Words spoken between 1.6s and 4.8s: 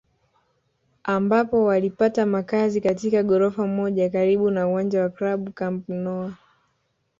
walipata makazi katika ghorofa moja karibu na